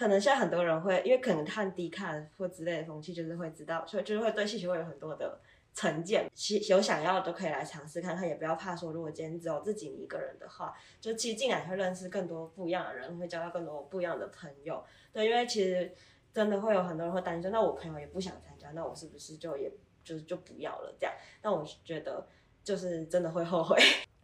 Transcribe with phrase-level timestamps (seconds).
[0.00, 5.38] 可能现在很多人会，因为可能看低看或之类的风气，就是会知道，所以就是会对戏学会有很多的
[5.74, 6.26] 成见。
[6.32, 14.82] 其有想要都可以来尝试看看，也不要怕说，如果今天只有自己一个人的话，就其实进来会认识更多不一样的人，会交到更多不一样的朋友。
[15.12, 15.92] 对，因为其实
[16.32, 19.70] 真的会有很多人会担心说，那我朋友也不想参加，那我是不是就也
[20.02, 21.14] 就是就不要了这样？
[21.42, 22.26] 那我觉得
[22.64, 23.76] 就是真的会后悔。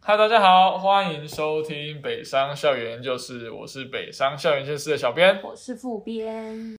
[0.08, 5.40] 嗨，大家好，欢迎收听北商校园研究室，我是北商校园研究室的小编。
[5.42, 6.76] 我是副编。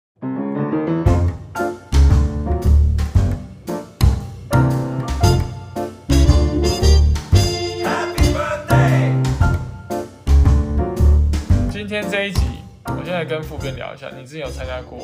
[11.69, 12.39] 今天这一集，
[12.85, 14.97] 我现在跟副编聊一下，你之前有参加过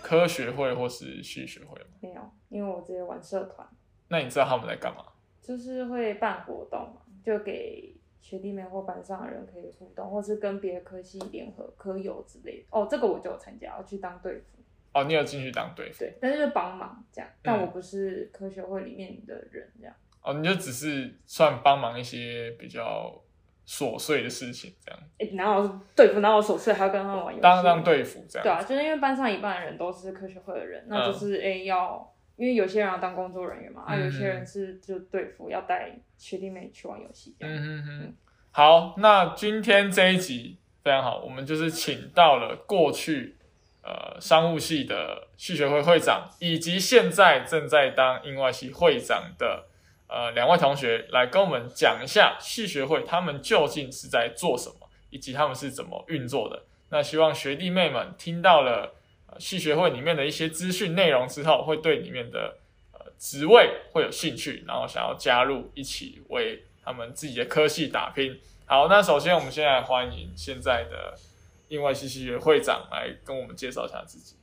[0.00, 1.88] 科学会或是系学会吗？
[2.00, 3.68] 没有，因为我直接玩社团，
[4.08, 5.04] 那你知道他们在干嘛？
[5.42, 12.66] 就是会办活动嘛，就给学弟妹或班上的人可以互动，或是跟别的科系联合科友之类的。
[12.70, 14.58] 哦，这个我就有参加，我去当队服。
[14.94, 15.98] 哦，你有进去当队服？
[15.98, 19.94] 对，但是就帮忙这样，但我不是科学会里面的人这样。
[20.22, 23.14] 哦，你就只是算帮忙一些比较
[23.66, 25.00] 琐碎的事情这样。
[25.18, 27.42] 哎，哪有队服哪有琐碎，还要跟他们玩游戏？
[27.42, 28.44] 当当队服这样。
[28.44, 37.34] 对啊，就是因为班上一半的人都是科学会的人，那就是哎要，因为有些人要当工作人员嘛，啊，有些人是就对付要带学弟妹去玩游戏。
[37.40, 38.14] 嗯哼哼。
[38.52, 43.36] 好，那今天这一集非常好，我们就是请到了过去
[43.82, 49.66] 呃商务系的系学会会长，以及现在正在当英外系会长的
[50.08, 56.62] 呃两位同学来跟我们讲一下系学会他们究竟是在做什么，以及他们是怎么运作的。
[56.90, 58.94] 那希望学弟妹们听到了
[59.38, 62.56] 系学会里面的一些资讯内容之后，会对里面的
[62.92, 66.64] 呃职位会有兴趣，然后想要加入一起为。
[66.88, 68.40] 他们自己的科系打拼。
[68.64, 71.14] 好，那首先我们先来欢迎现在的
[71.68, 74.36] 另外系系学会长来跟我们介绍一下自己。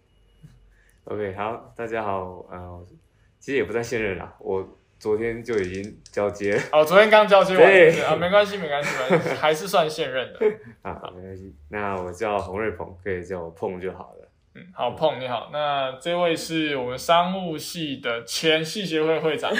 [1.05, 2.85] OK，好，大家好，呃，
[3.39, 6.55] 其实也不算现任啦，我昨天就已经交接。
[6.71, 8.89] 哦，昨天刚交接完，啊，没关系，没关系，
[9.33, 10.39] 还是算现任的。
[10.83, 11.51] 啊，没关系。
[11.69, 14.24] 那我叫洪瑞鹏，可以叫我碰就好了。
[14.57, 15.49] 嗯，好，碰你好。
[15.51, 19.53] 那这位是我们商务系的前系协会会长。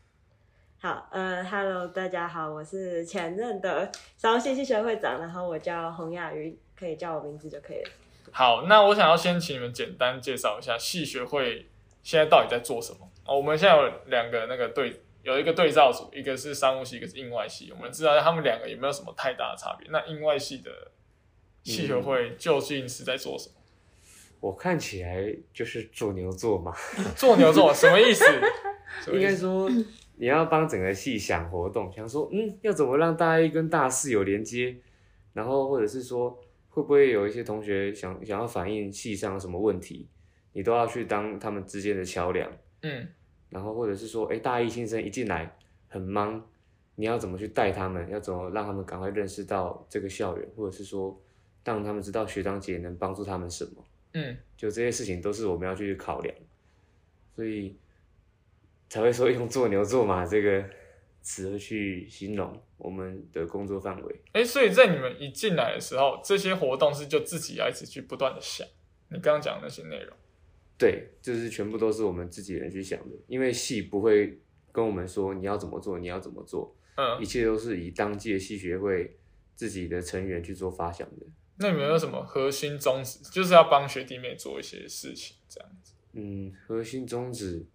[0.78, 7.90] 好，呃，Hello，大家好，我是前任的商务系系学会长，然后我叫洪雅瑜，可以叫我名字就可以了。
[8.30, 11.66] 好，那我想要先请你们简单介绍一下系学会
[12.02, 13.10] 现在到底在做什么。
[13.24, 17.72] 哦，我们现在有两个那个对，有一个对照组，一个是商务系，一个是应外系。
[17.74, 19.88] 我们知道他们两个有没有什么太大的差别？
[19.90, 20.70] 那应外系的
[21.62, 23.55] 系学会究竟是在做什么？
[24.40, 26.74] 我看起来就是做牛做马，
[27.16, 28.24] 做牛做 什么意思？
[29.12, 29.70] 应该说。
[30.18, 34.74] 你要帮整个系想活动，想说，嗯，要怎么让大一跟大四有连接，
[35.34, 36.30] 然后或者是说，
[36.70, 40.08] 会不会有一些同学想想要反映系上什么问题，
[40.54, 43.06] 你都要去当他们之间的桥梁，嗯，
[43.50, 45.54] 然后或者是说，哎，大一新生一进来
[45.86, 46.42] 很忙，
[46.94, 51.14] 你要怎么去带他们，要怎么让他们赶快认识到这个校园，或者是说，
[51.62, 53.84] 让他们知道学长姐能帮助他们什么，
[54.16, 56.34] 嗯，就这些事情都是我们要去考量，
[57.34, 57.76] 所以。
[58.88, 60.64] 才会说用“做牛做马”这个
[61.20, 64.20] 词去形容我们的工作范围。
[64.30, 68.64] 哎，所以在你们一进来的时候，这些活动是就自己要一直去不断的想。
[69.08, 70.16] 你刚刚讲那些内容，
[70.78, 73.16] 对，就是全部都是我们自己人去想的。
[73.26, 74.38] 因为戏不会
[74.70, 79.16] 跟我们说你要怎么做，你要怎么做，嗯，一切都是以当届戏学会
[79.56, 81.25] 自己的成员去做发想的。
[81.58, 83.18] 那你们有什么核心宗旨？
[83.30, 85.94] 就是要帮学弟妹做一些事情，这样子。
[86.14, 87.66] 嗯，核心宗旨。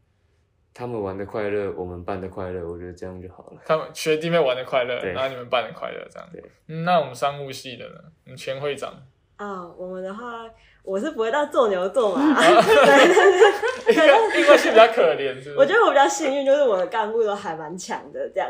[0.74, 3.62] 他们玩的快乐，我们办的快乐，我觉得这样就好了。
[3.66, 6.30] 他们学弟妹玩的快乐，然后你们办的快乐，这样。
[6.32, 6.42] 对。
[6.86, 7.96] 那我们商务系的呢？
[8.24, 8.94] 我们前会长。
[9.36, 10.50] 啊，我们的话，
[10.82, 12.40] 我是不会到做牛做马。
[12.40, 14.42] 对对对。
[14.42, 15.54] 因为是比较可怜，是。
[15.58, 18.50] 我觉得我比较幸运，就是我的干部都还蛮强的，这样。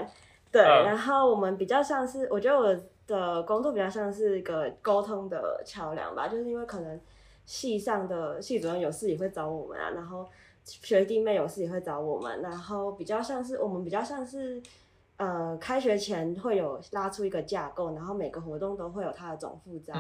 [0.52, 0.62] 对。
[0.62, 7.00] 然后我们比较像是，我觉得我的工作比较像是一个沟通的桥梁吧，就是因为可能
[7.46, 10.28] 系上的系主任有事也会找我们啊，然后。
[10.64, 14.62] 学弟妹有事也会找我们，然后比较像是我们比较像是，
[15.18, 19.92] 呃，开学前会有拉出一个架构，然后每个活动都会有它的总副招，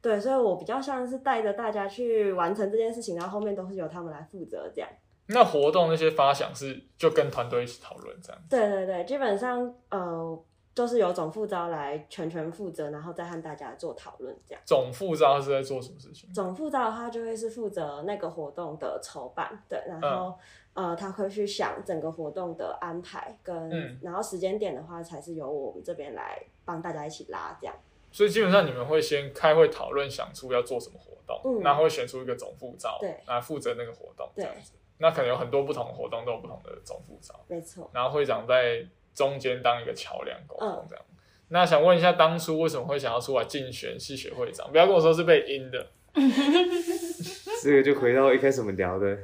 [0.00, 4.88] 对，所以我比较像是带着大家去完成这件事情，然后后面都是由他们来负责这样。
[5.26, 8.40] 那活动那些发想是就跟团队一起讨论这样？
[8.48, 10.40] 对对对，基本上呃。
[10.78, 14.62] 都是由总副招来全权负责，然后再和大家做讨论，这样。
[14.64, 16.32] 总副招是在做什么事情？
[16.32, 20.38] 总副招的话，就会是负责那个活动的筹办，对，然后
[20.74, 27.74] 呃，他会去想整个活动的安排，跟然后时间点的话，才是由我们这边来帮大家一起拉，这样。
[28.12, 34.74] 所以基本上你们会先开会讨论，想出要做什么活动，嗯然后会选出一个总副招，对来负责那个活动这样子。
[35.00, 37.90] 那可能有很多不同的活动都有不同的总副招，没错。
[37.92, 38.86] 然后会长在
[39.18, 41.04] 中间当一个桥梁沟通嗯这样。
[41.48, 44.70] 那想问一下，当初为什么会想要出来竞选系学会长？
[44.70, 45.88] 不要跟我说是被阴的，
[47.62, 49.18] 这个就回到一开始我们聊的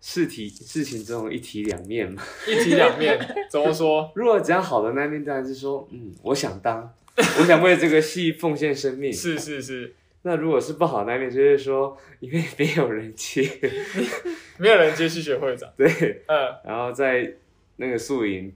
[0.00, 2.22] 事题事情总有一体两面嘛。
[2.46, 3.18] 一体两面，
[3.50, 4.12] 怎么说？
[4.14, 9.12] 如果讲好的那面，当然是说，嗯，我想当，我想为这个戏奉献生命。
[9.12, 13.42] 是是是，那如果是不好的那面，就是说，因为没有人接，
[14.58, 15.88] 没有人接系学会长，对，
[16.28, 17.32] 嗯，然后在
[17.76, 18.52] 那个宿营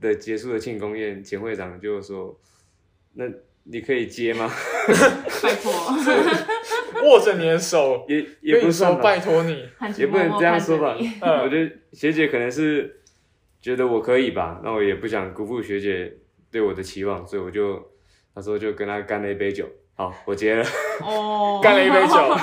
[0.00, 2.38] 的结束的庆功宴，前会长就说，
[3.14, 3.24] 那
[3.64, 4.50] 你可以接吗？
[5.42, 5.72] 拜托，
[7.04, 9.68] 握着你的手，也也不算吧，拜托你，
[9.98, 10.96] 也不能这样说吧
[11.42, 13.02] 我觉得学姐可能是
[13.60, 16.16] 觉得我可以吧，那我也不想辜负学姐
[16.50, 17.90] 对我的期望，所以我就
[18.34, 19.68] 那时候就跟她干了一杯酒。
[19.94, 20.64] 好，我接了。
[21.00, 22.36] 哦，干了一杯酒，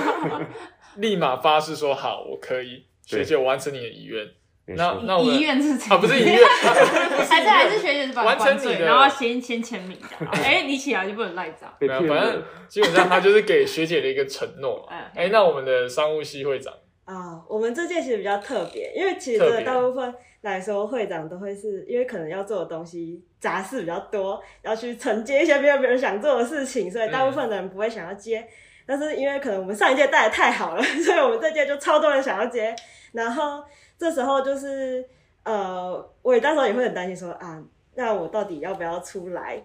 [0.98, 4.28] 立马发誓说好，我可以，对学姐我完成你的遗愿。
[4.68, 6.38] 没那错，那我们遗愿是啊，不是遗愿，
[7.30, 10.34] 还是还是学姐是把你完成，你的然后先先签名这样。
[10.34, 11.72] 哎，你起来就不能赖账。
[11.80, 12.44] 被骗没有，反正。
[12.68, 14.98] 基本上他就是给学姐的一个承诺嘛。
[14.98, 16.74] 嗯哎，那我们的商务系会长，
[17.06, 28.44] 啊、我们这届其实比较特别，因为其实大部分来说，会长都会是因为可能要做的东西杂事比较多，要去承接一些没有别人想做的事情，所以大部分的人不会想要接。
[28.88, 32.76] 但是因为可能我们上一届带的太好了， 所以我们这届就超多人想要接。
[33.14, 33.64] 然后
[33.98, 35.06] 这时候就是
[35.44, 37.64] 呃，我也那时候也会很担心说啊，
[37.96, 39.64] 那我到底要不要出来，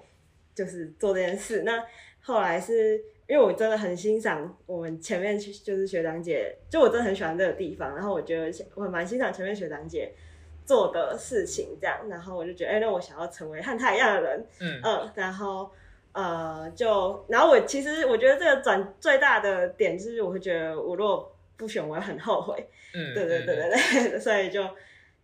[0.54, 1.62] 就是做这件事？
[1.62, 1.82] 那
[2.20, 10.12] 后来是因为我真的很欣赏我们前面就是学长姐，就我真的很喜欢这个地方，然后我觉得我蛮欣赏前面学长姐
[10.66, 15.70] 做的事情，这样，然后我就觉得，哎、那我想要成为和他一样的人，嗯，嗯，然后
[16.12, 23.70] 呃，就然后我其实我觉得这个转最大的点就是，我会觉得我如果不选，我也很后悔，嗯，对对对嗯。
[23.70, 24.66] 对对， 所以就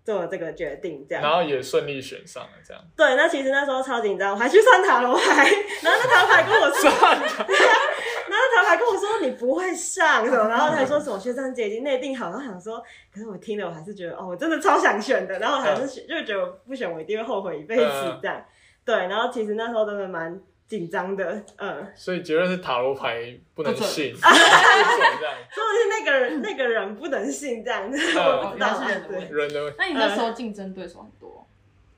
[0.04, 1.24] 做了这个决定，这样。
[1.24, 2.82] 然后也顺利选上了，这样。
[2.94, 5.50] 对，那其实那时候超紧张，我还去算塔罗牌，
[5.82, 12.82] 然后那塔罗牌跟我说，然后塔罗牌跟我说你不会上什么， 然后还说什么学长姐已经内定好，然后想说，
[13.12, 18.44] 可是我听了我还是觉得哦，我真的超想选的，然后还是选，就觉得不选我一定会后悔一辈子嗯这样。
[18.84, 24.30] 对，然后其实那时候真的蛮紧张的，嗯，所以结论是塔罗牌不能信，不准。
[24.30, 25.34] 这样。
[25.50, 28.18] 说的是那个人那个人不能信这样子，嗯。
[28.18, 28.82] 我不知道。
[28.82, 29.34] 是人的问对题。
[29.34, 31.46] 人的那你那时候竞争对手很多，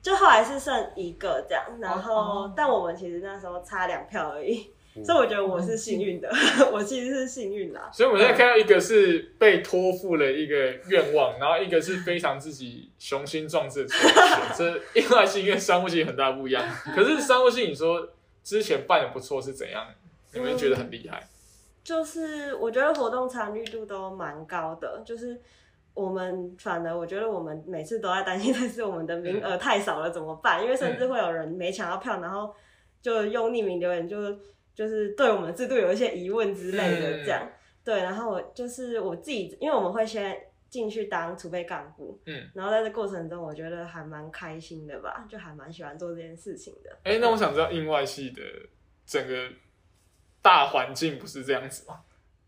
[0.01, 2.53] 就后来是剩一个这样，然后、哦。
[2.55, 4.69] 但我们其实那时候差两票而已，
[5.03, 6.29] 所以我觉得我是幸运的，
[6.71, 7.89] 我其实是幸运啦。
[7.91, 10.55] 所以我们现在看到一个是被托付了一个
[10.89, 13.95] 愿望，然后一个是非常自己雄心壮志的
[14.55, 16.63] 这另外性跟商务性很大不一样。
[16.95, 18.09] 可是商务性你说
[18.49, 19.85] 之前办的不错是怎样？
[20.33, 21.21] 你们觉得很厉害？
[21.83, 25.39] 就是我觉得活动参与度都蛮高的，就是
[25.93, 30.63] 我们反而我觉得我们每次都在担心的是我们的名额太少了怎么办？
[30.63, 32.51] 因为甚至会有人没抢到票，然后
[33.03, 34.35] 就用匿名留言就
[34.73, 37.47] 就是对我们制度有一些疑问之类的这样。
[37.83, 40.35] 对，然后我就是我自己，因为我们会先
[40.69, 46.97] 进去当储备干部，嗯，然后在这过程中，我觉得还蛮开心的吧，就还蛮喜欢做这件事情的。
[47.03, 48.41] 哎、那我想知道印外系的
[49.05, 49.49] 整个
[50.41, 52.01] 大环境不是这样子吗？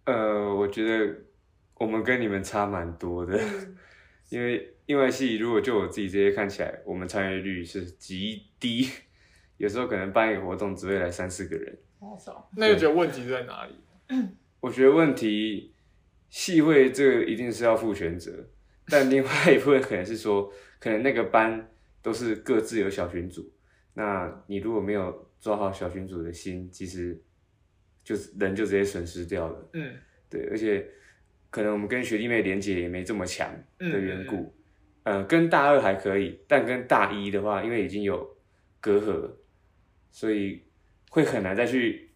[0.06, 1.16] 呃，我觉得
[1.76, 3.78] 我们跟你们差蛮多的，嗯
[4.30, 8.88] 因为因为系如果就我自己这些看起来，我们参与率是极低，
[9.58, 11.78] 有时候可能办一个活动只会来三四个人。
[12.00, 12.50] 好少。
[12.56, 13.76] 那你觉得问题在哪里？
[14.60, 15.74] 我觉得问题
[16.32, 18.32] 系会这个一定是要负全责，
[18.88, 21.70] 但另外一部分可能是说，可能那个班
[22.02, 23.54] 都是各自有小群组，
[23.94, 27.22] 那你如果没有抓好小群组的心，其实
[28.04, 29.70] 就是人就直接损失掉了。
[29.74, 29.94] 嗯。
[30.30, 30.88] 对，而且
[31.50, 34.56] 可能我们跟学弟妹连接也没这么强的缘故，
[35.04, 38.38] 嗯呃，跟大二还可以，但跟大一的话，因为已经有
[38.80, 39.30] 隔阂，
[40.10, 40.64] 所以
[41.10, 42.12] 会很难再去，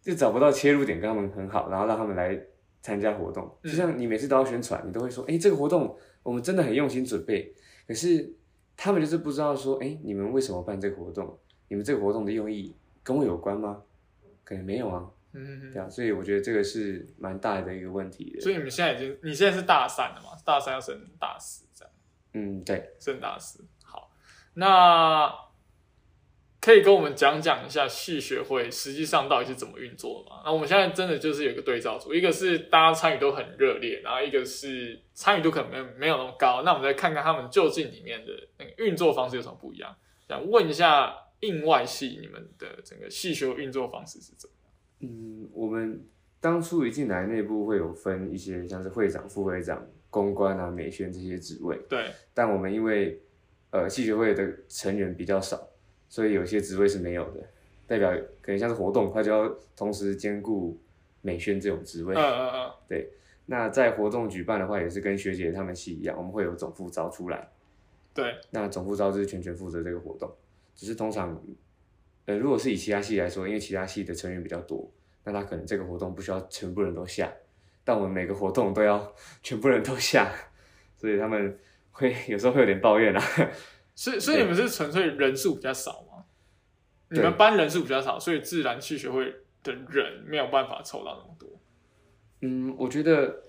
[0.00, 2.40] 就找不到切入点跟他们很好，然后让他们来
[2.82, 3.44] 参加活动。
[3.62, 7.54] 嗯就像你每次都要宣传，你都会说，哎、这个活动我们真的很用心准备，
[7.88, 8.30] 可是
[8.76, 11.38] 他们就是不知道说，哎、你们为什么办这个活动？
[11.68, 13.82] 你们这个活动的用意跟我有关吗？
[14.44, 15.08] 可能没有啊。
[15.34, 18.40] 嗯对啊，所以我觉得这个是蛮大的一个问题的。
[18.42, 20.36] 所以你们现在已经，你现在是大三了嘛？
[20.44, 21.94] 大三要升大四这样。
[22.34, 23.64] 嗯，对，升大四。
[23.82, 24.10] 好，
[24.52, 25.32] 那
[26.62, 30.42] 可以跟我们讲讲一下戏学会实际上到底是怎么运作的吗？
[30.44, 36.62] 那我们现在真的就是有一个对照组，一个是大家参与都很热烈，然后一个是参与度可能没有没有那么高。
[36.62, 39.92] 那我们再看看他们究竟里面的那个运作方式有什么不一样。
[40.28, 44.72] 想问一下印外系你们的整个戏学会运作方式是怎么样？
[45.00, 46.00] 嗯，我们
[46.40, 53.20] 当初一进来，内部会有分一些像是会长、副会长、公关啊、美宣这些职位，对，但我们因为
[53.70, 55.60] 呃系学会的成员比较少，
[56.12, 57.40] 所以有些职位是没有的，
[57.86, 60.78] 代表可能像是活动，他就要同时兼顾
[61.22, 62.14] 美宣这种职位。
[62.14, 63.10] 嗯嗯嗯，对，
[63.46, 67.48] 那在活动举办的话，也是跟学姐他们系一样，我们会有总副招出来。
[68.12, 70.30] 对，那总副招就是全权负责这个活动，
[70.74, 71.42] 只是通常，
[72.26, 74.86] 呃，如果是以其他系来说，因为其他系的成员比较多，
[75.24, 77.32] 那他可能这个活动不需要全部人都下，
[77.84, 79.10] 但我们每个活动都要
[79.42, 80.30] 全部人都下，
[80.98, 81.58] 所以他们
[81.90, 83.22] 会有时候会有点抱怨啦。
[83.94, 86.24] 所以所以你们是纯粹人数比较少吗？
[87.10, 89.24] 你们班人数比较少，所以自然系学会
[89.62, 91.60] 的人没有办法凑到那么多。
[92.40, 93.42] 嗯，我觉得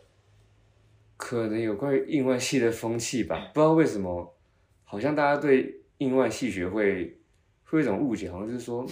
[1.15, 4.37] 可能有关于印外系的风气吧，不知道为什么，
[4.83, 7.17] 好像大家对印外系学会
[7.63, 8.85] 会有一种误解，好像就是说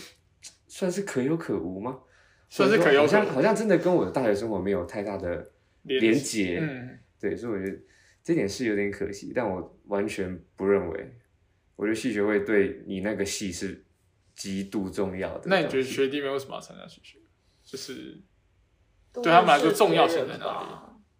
[0.67, 1.99] 算是可有可无吗？
[2.49, 3.07] 算是可有可无。
[3.07, 5.51] 好像好像真的跟我的大学生活没有太大的
[5.83, 7.77] 连结，嗯，对，所以我觉得
[8.23, 11.13] 这点是有点可惜，但我完全不认为，
[11.81, 13.83] 我觉得系学会对你那个系是
[14.35, 15.45] 极度重要的。
[15.45, 17.17] 那你觉得学弟妹为什么要参加系学？
[17.63, 18.21] 就是
[19.11, 20.67] 对他们来说重要性在哪里？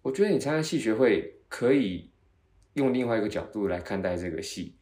[0.04, 2.12] 我觉得你参加系学会可以
[2.74, 4.76] 用另外一个角度来看待这个系，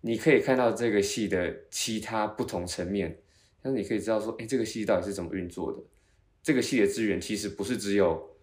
[0.00, 3.22] 你可以看到这个系的其他不同层面，
[3.62, 5.80] 但是你可以知道说，哎，这个系到底是怎么运作的？
[6.42, 8.36] 这个系的资源其实不是只有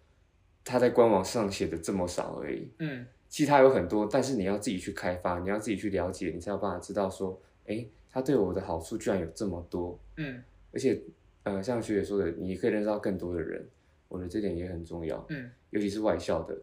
[0.64, 10.42] 他在官网上写的这么少而已，嗯其他有很多，但是你要自己去开发，你要自己去了解，你才有办法知道说，哎，它对我的好处居然有这么多，嗯
[10.72, 11.00] 而且，
[11.44, 13.66] 呃，像学姐说的，你可以认识到更多的人，
[14.08, 15.24] 我觉得这点也很重要。
[15.30, 16.56] 嗯，尤其是外校的，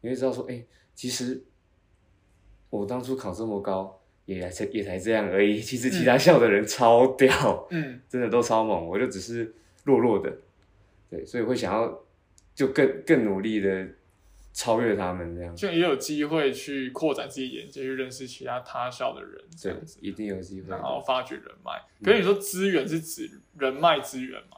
[0.00, 1.42] 你会知道说，哎、其实
[2.70, 5.60] 我当初考这么高，也才也才这样而已。
[5.60, 9.52] 其实其他校的人超屌，嗯，真的都超猛，我就只是
[9.84, 10.32] 弱弱的，
[11.10, 12.00] 对，所以会想要
[12.54, 13.88] 就更更努力的
[14.58, 15.54] 超越他们这样。
[15.54, 20.82] 就也有机会去扩展自己眼界，去认识其他他校的人，这对样子，，一定有机会然。
[20.82, 21.80] 后发掘人脉。
[22.02, 24.56] 可是你说资源是指人脉资源吗？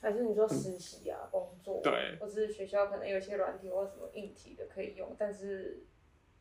[0.00, 5.82] 还是你说实习啊、工作，对，或是学校可能有一些软体或什么硬体的可以用，但是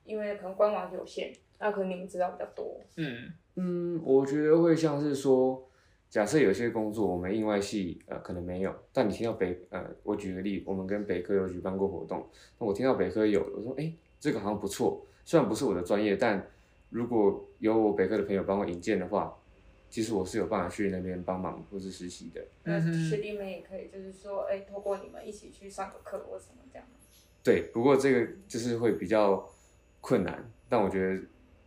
[0.05, 2.79] 因为可能官网有限，那可能你们知道比较多。
[2.95, 5.69] 嗯嗯，我觉得会像是说，
[6.13, 12.23] 假设有些工作我们印外系呃可能没有，但你听到北呃，我举个例，我们跟北科有举办过活动，
[12.59, 16.47] 那我听到北科有，我说哎、诶这个好像不错，虽然不是我的专业，但
[16.91, 19.35] 如果有我北科的朋友帮我引荐的话，
[19.89, 22.45] 其实我是有办法去那边帮忙或是实习的。
[22.63, 26.87] 那嗯哼学弟妹也可以，就是说，哎、透过你们一起去上个课或什么这样。
[27.43, 29.49] 对，不过这个就是会比较
[29.99, 31.19] 困难，但我觉得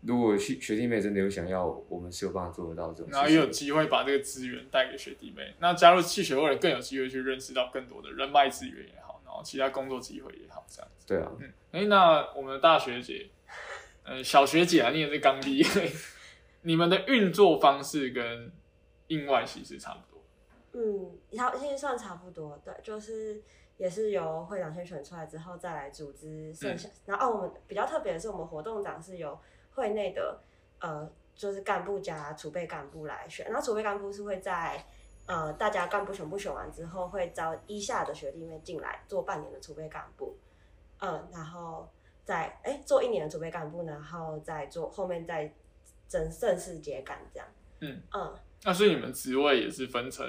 [0.03, 3.09] 如果学学弟妹真的有想要，我们是有办法做得到这种。
[3.11, 5.55] 然后也有机会把这个资源带给学弟妹。
[5.59, 11.07] 那加入汽学会的更有机会去认识到更多的人脉资源也好，然后其他工作机会也好，这样子。
[11.07, 13.29] 对啊，嗯，哎、那我们的大学姐，
[14.05, 15.65] 呃，小学姐啊，你也是刚毕业，
[16.63, 18.53] 你们的运作方式跟
[19.09, 20.23] 印外其实差不多。
[20.73, 23.43] 嗯，差其实算差不多，对，就是
[23.79, 29.39] 也是由会长先选出来之后再来组织剩下，然后哦，我们比较特别的是，我们活动长是由
[29.77, 30.41] 会内的
[30.81, 34.85] 呃，就是干部加储备干部来选，然后储备干部是会在
[35.27, 40.37] 呃大家干部全部选完之后，会招一下的学弟妹进来做半年的储备干部，
[40.99, 41.89] 嗯，然后
[42.25, 45.53] 再哎做一年的储备干部，然后再做后面再
[46.09, 47.47] 正正式接干这样，
[47.81, 48.03] 嗯。
[48.13, 48.35] 嗯。
[48.65, 50.27] 那所以你们职位也是分成，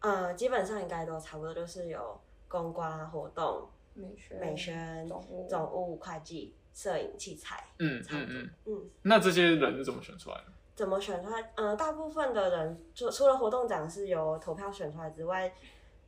[0.00, 8.34] 呃，基本上应该都差不多，就是有公关啊、活动、美宣、美宣、总务、总务、会计、摄影、器材，嗯差不多。
[8.34, 10.44] 嗯嗯，嗯，那这些人是怎么选出来的？
[10.74, 11.52] 怎么选出来？
[11.54, 15.52] 呃，大部分的人除除了活动长是由投票选出来之外，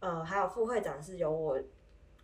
[0.00, 1.56] 呃，还有副会长是由我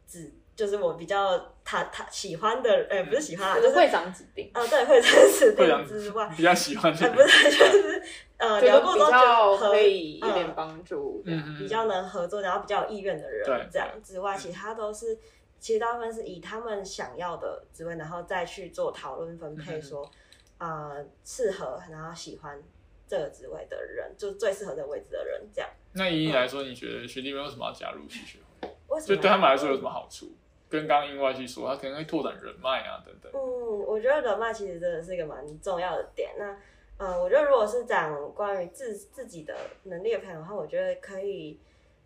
[0.08, 8.02] 指，就是我比较他他喜欢的，呃，不是喜欢啊，就是会长指定，呃，对，会长指定之外，比较喜欢的呃，不，是，就是
[8.38, 11.22] 呃， 就聊过之后比较觉得可以有嗯点帮助。
[11.24, 15.16] 嗯嗯，比较能合作，然后比较有意愿的对人，这样之外，其他都是
[15.62, 20.10] 其实大部分是以他们想要的职位，然后再去做讨论分配，嗯说
[20.58, 22.60] 啊适合然后喜欢
[23.06, 25.70] 这个职位的人，就最适合这个位置的人，这样。
[25.92, 28.68] 那以你来说，你觉得学弟妹为什么要加入系学会？
[28.88, 29.16] 为什么？
[29.16, 29.88] 就对他们来说有什么？
[29.88, 30.32] 好处？
[30.68, 33.30] 跟刚刚英外去说，他可能会拓展人脉啊，等等。
[33.32, 36.32] 嗯，我觉得人脉其实真的是一个蛮重要的点。
[36.36, 36.56] 那
[36.96, 39.54] 呃，我觉得如果是讲关于自自己的
[39.84, 41.60] 能力的朋友的话，我觉得可以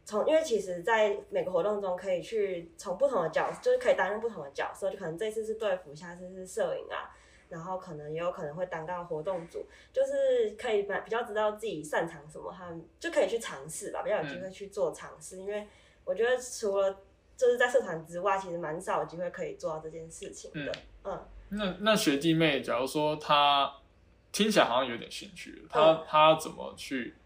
[0.07, 7.11] 从，因为其实，在每个活动中可以去从不同的角，就是可以担任不同的角色，就可能这次是队服，下次是摄影啊，
[7.49, 15.39] 然后可能也有可能会当到活动组，就是可以比较知道自己擅长什么，他们就可以去尝试吧，比较有机会去做尝试。
[15.39, 15.67] 因为
[16.05, 17.01] 我觉得除了
[17.37, 20.73] 就是在社团之外，其实蛮少有机会可以做到这件事情的。
[21.03, 23.75] 嗯，那那学弟妹，假如说他
[24.31, 27.17] 听起来好像有点兴趣，他他怎么去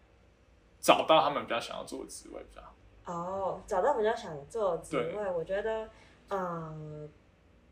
[0.80, 2.69] 找到他们比较想要做的职位比较好？
[3.10, 5.88] 哦，找到比较想做的职位，我觉得，
[6.30, 7.10] 嗯，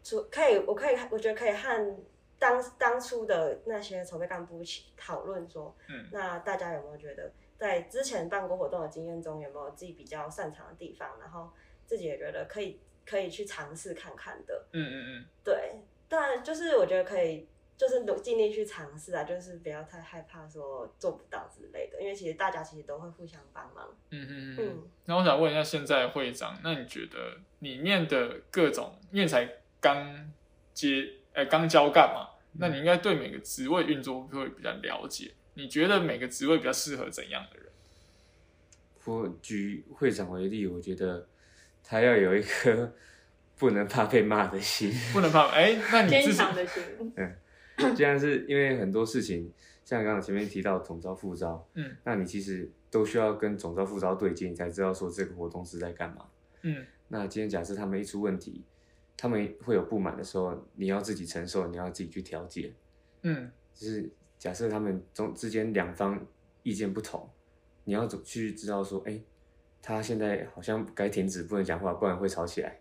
[0.03, 1.97] 除可以，我可以，我觉得可以和
[2.39, 11.51] 当当初的那些筹备干部一起讨论说，嗯，那大家有没有觉得在之前办过活动的经验中，有没有自己比较擅长的地方，然后
[11.87, 17.49] 自己也觉得可以可以去尝试看看的，嗯嗯嗯，对，但就是我觉得可以。
[17.79, 23.89] 就是尽力去尝试啊，就是不要太害怕说做不到之类的，因为其实大家其实都会互相帮忙。
[24.11, 24.91] 嗯嗯嗯。
[25.05, 29.49] 那我想问一下，现在会长，那你觉得里面的各种，因为才
[29.81, 30.29] 刚
[30.75, 32.29] 接，哎，刚交干嘛？
[32.55, 35.31] 那你应该对每个职位运作会比较了解。
[35.55, 37.67] 你觉得每个职位比较适合怎样的人？
[39.05, 41.29] 我举会长为例，我觉得
[41.85, 42.93] 他要有一颗
[43.57, 45.47] 不能怕被骂的心，不能怕。
[45.51, 46.83] 哎，那你坚强的心。
[47.17, 47.37] 嗯。
[47.95, 49.53] 既然是因为很多事情，
[49.85, 56.27] 像刚刚前面提到总招副招，嗯，那你其实都需要跟总招副招对接，你才知道说这个活动是在干嘛，
[56.63, 56.85] 嗯。
[57.09, 58.65] 那今天假设他们一出问题，
[59.17, 62.75] 他们会有不满的时候，你要自己承受，你要自己去调解，
[63.23, 63.51] 嗯。
[63.73, 66.27] 就是假设他们中之间两方
[66.63, 67.31] 意见不同，
[67.85, 69.21] 你要怎去知道说，哎，
[69.81, 72.79] 他现在好像该停止，不能讲话，不然会吵起来，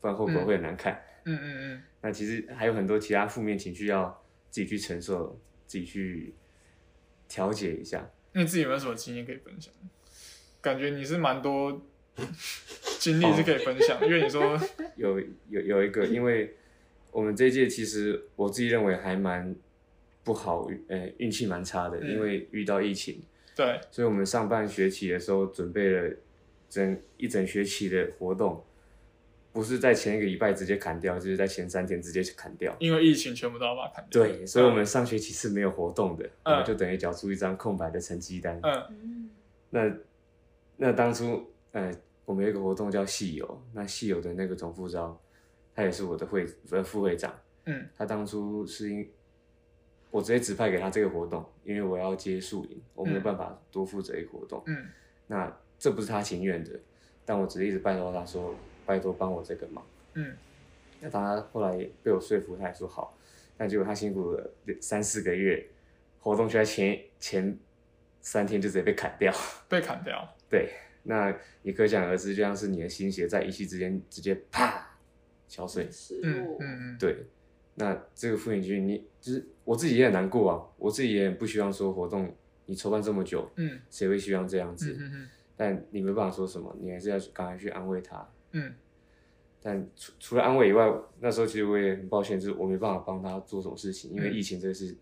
[0.00, 1.82] 不然后果会很难看，嗯嗯嗯。
[2.00, 4.22] 那其实还有很多其他负面情绪要。
[4.56, 6.32] 自己去承受，自己去
[7.28, 8.10] 调节一下。
[8.32, 9.70] 那你自己有没有什么经验可以分享？
[10.62, 11.86] 感觉你是蛮多
[12.98, 14.58] 经历是可以分享，因为你说
[14.96, 15.20] 有
[15.50, 16.56] 有有一个，因为
[17.10, 19.54] 我们这一届其实我自己认为还蛮
[20.24, 23.20] 不好，呃，运气蛮差的，因为遇到疫情。
[23.54, 23.78] 对。
[23.90, 26.16] 所以我们上半学期的时候准备了
[26.70, 28.64] 整一整学期的活动。
[29.56, 32.76] 不是在前一个礼拜直接砍掉，就是在前三天直接砍掉。
[32.78, 34.22] 因为疫情，全部都要把它砍掉。
[34.22, 38.60] 对，所以我们上学期是没有活动的，我们就等于缴出一张空白的成绩单。
[38.62, 39.30] 嗯，
[39.70, 39.90] 那
[40.76, 41.42] 那当初，
[41.72, 41.90] 呃，
[42.26, 45.18] 我们有一个活动叫戏友，那戏友的那个总副招，
[45.74, 47.34] 他也是我的会呃副会长。
[47.64, 49.08] 嗯，他当初是因
[50.10, 54.62] 我直接指派给他这个活动，因为我要接宿营，我没有办法多负责一个活动。
[54.66, 54.86] 嗯，
[55.28, 56.78] 那这不是他情愿的，
[57.24, 58.54] 但我只是一直拜托他说。
[58.86, 60.34] 拜托帮我这个忙，嗯，
[61.00, 63.16] 那他后来被我说服，他也说好，
[63.56, 65.66] 但结果他辛苦了三四个月，
[66.20, 67.58] 活动就在前前
[68.20, 69.32] 三天就直接被砍掉，
[69.68, 70.70] 被砍掉，对，
[71.02, 74.96] 那你可想而知，就像是你的心血在一夕之间直接啪
[75.48, 75.88] 敲碎，
[76.22, 77.26] 嗯嗯嗯，对，
[77.74, 82.34] 那这个副领军，你就是我自己也很难过啊，我自己也很不希望说活动
[82.66, 84.96] 你筹办这么久，嗯，谁会希望这样子？
[84.98, 88.28] 嗯嗯，但你没办法说什么，你还是要赶快去安慰他。
[88.58, 88.74] 嗯，
[89.60, 90.90] 但除除了安慰以外，
[91.20, 94.96] 那时候其实我也很抱歉，就是我没办法帮他做什么事情，因为疫情这个事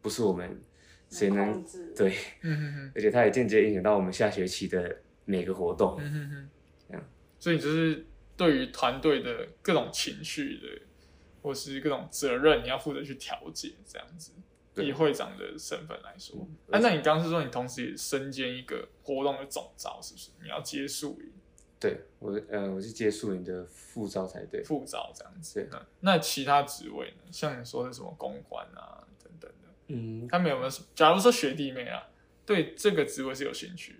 [0.00, 0.62] 不是我们
[1.08, 1.64] 谁能
[1.96, 6.50] 对，嗯嗯嗯，而且它也间接影响到我们下学期的每个活动，嗯嗯嗯，
[6.88, 7.04] 这样，
[7.38, 10.68] 所以你就是对于团队的各种情绪的，
[11.42, 14.32] 或是各种责任，你要负责去调节，这样子，
[14.76, 20.30] 以会长的身份来说，啊，那你刚刚是说你同时也身兼一个活动的总召，是不是？
[20.42, 21.32] 你要接束于。
[21.80, 25.66] 对我，呃，我是接宿营的副招才对，副招这样子。
[26.00, 27.22] 那其他职位呢？
[27.32, 30.70] 像你说的什么公关啊等等的，嗯，他们有没有？
[30.94, 32.06] 假如说学弟妹啊，
[32.44, 33.98] 对这个职位是有兴趣的，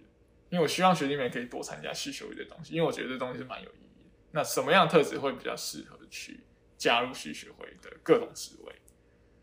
[0.51, 4.11] 因为我希望学弟妹可以多参加系学会的东西，因为我觉得这东西是蛮有意义的。
[4.33, 6.41] 那什么样的特质会比较适合去
[6.77, 8.75] 加入系学会的各种职位？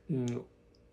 [0.10, 0.45] 嗯，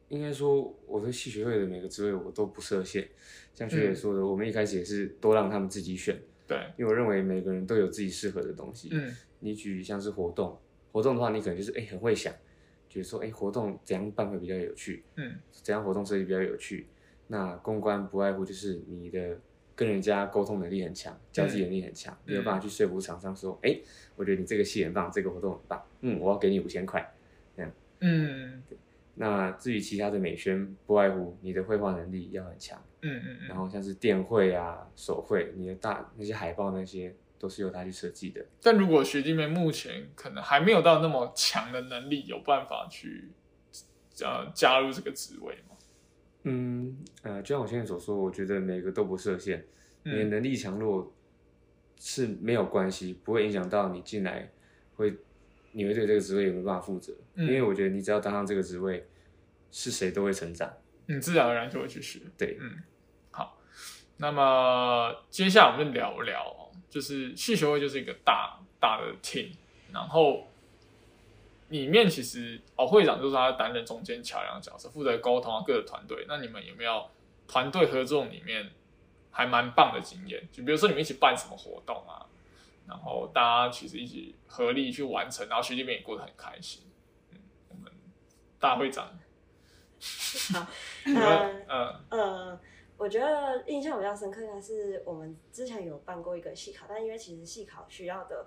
[0.09, 3.07] 应该说我对系学会的每个职位我都不设限，
[3.53, 6.19] 像学姐说的，我们一开始也是都让他们自己选。
[6.55, 8.89] 对，因为我认为每个人都有自己适合的东西。
[8.93, 10.59] 嗯，你举像是活动，
[10.93, 12.33] 活动的话，你可能就是哎很会想，
[12.89, 16.87] 觉得说哎活动怎样办会比较有趣，嗯，怎样活动设计比较有趣。
[17.27, 19.39] 那公关不外乎就是你的
[19.75, 23.81] 跟人家沟通能力很强，交际能力很强，你有办法去说服厂商说，哎，
[24.15, 27.13] 我觉得你这个戏很棒，这个活动很棒，嗯，我要给你五千块，
[27.57, 27.73] 这样。
[28.01, 28.63] 嗯。
[29.17, 38.45] 那至于其他的美宣，不外乎你的绘画能力要很强，嗯嗯嗯，然后像是电绘啊、手绘，你的大那些海报那些都是由他去设计的。
[38.61, 43.31] 但如果学弟妹目前可能还没有到那么强的能力，有办法去
[44.21, 45.77] 呃加入这个职位吗？
[46.43, 49.65] 嗯呃，就像我现在所说，我觉得每个都不设限，
[50.03, 51.13] 你的能力强弱
[52.01, 54.51] 是没有关系，不会影响到你进来
[54.97, 55.17] 会。
[55.77, 57.13] 你会对这个职位有没有办法负责？
[57.35, 59.07] 因为我觉得你只要当上这个职位，
[59.73, 60.73] 是谁都会成长。
[61.07, 62.21] 你自然而然就会去学。
[62.39, 62.79] 对，嗯，
[63.33, 63.59] 好，
[64.19, 69.51] 那么接下来我们就聊聊，就是系学会就是一个大大的 team，
[69.93, 70.47] 然后
[71.71, 76.25] 里面其实哦会长就是他担任中间桥梁角色，负责沟通啊各个团队。
[76.29, 77.05] 那你们有没有
[77.49, 78.71] 团队合作里面
[79.31, 80.49] 还蛮棒的经验？
[80.53, 82.25] 就比如说你们一起办什么活动啊，
[82.87, 86.85] 然后大家其实一起合力去完成，然后学弟妹也过得很开心。
[87.31, 87.91] 嗯，我们
[88.61, 89.07] 大会长，
[90.53, 90.67] 好，
[91.17, 92.61] 呃嗯呃，
[92.97, 98.47] 我觉得印象比较深刻的是，我们之前有办过一个系考，但因为其实系考需要的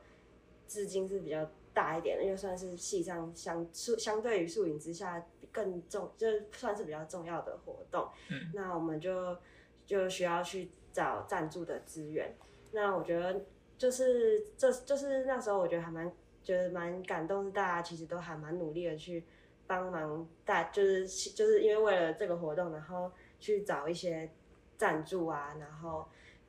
[0.68, 8.08] 资金是比较大一点的，因为算是系上相相对于树影之下更重，就是算是比较重要的活动。
[8.30, 9.38] 嗯那我们就
[9.86, 12.36] 就需要去找赞助的资源。
[12.72, 13.42] 那我觉得
[13.78, 16.12] 就是这就是那时候我觉得还蛮
[16.44, 19.24] 觉得蛮感动，是大家其实都还蛮努力的去
[19.68, 24.30] 帮忙大，就是就是因为为了这个活动，然后去找一些
[24.78, 26.08] 赞助啊，然后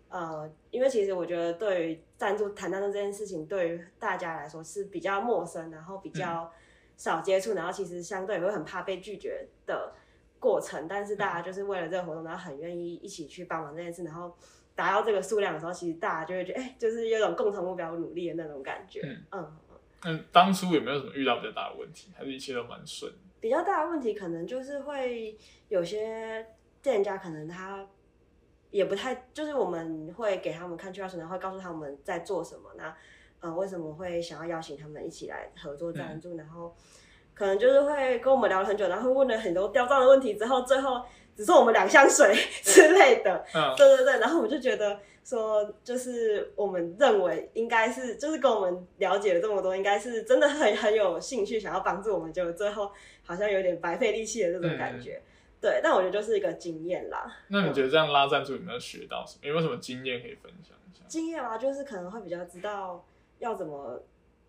[0.09, 6.51] 呃，因为其实我觉得对于赞助谈赞助这件事情，对于大家来说是比较陌生，然后比较
[6.97, 9.93] 少接触，然后其实相对也会很怕被拒绝的
[10.39, 10.89] 过程。
[10.89, 14.35] 但是大家就是为了这个活动，然后很愿意一起去帮忙这件事，然后
[14.79, 19.01] 达到这个数量的时候，其实大家就会觉得，哎、就是有种共同目标努力的那种感觉。
[19.03, 19.57] 嗯嗯
[20.05, 23.13] 嗯，当初有没有什么遇到比较大的问题，还是一切都蛮顺？
[23.41, 25.37] 比较大的问题可能就是会
[25.69, 26.47] 有些
[26.81, 27.85] 店家可能他
[28.71, 32.97] 也不太，就是我们会给他们看计划书，然后会告诉他们在做什么，那
[33.41, 36.73] 呃为什么会想要邀请他们一起来合作赞助，然后
[37.35, 41.05] 可能就是会跟我们聊了很久，然后问了很多刁钻的问题之后，最后
[41.39, 52.91] 只送我们两箱水之类的，嗯对对对，然后我就觉得说，就是我们认为应该是，就是跟我们了解了这么多，应该是真的很很有兴趣想要帮助我们，就最后
[53.25, 55.23] 好像有点白费力气的这种感觉。
[55.61, 59.47] 对，但我觉得就是一个经验啦，那你觉得这样拉赞助有没有学到什么？
[59.47, 61.05] 有没有什么经验可以分享一下？
[61.07, 63.05] 经验啊，就是可能会比较知道
[63.39, 64.03] 要怎么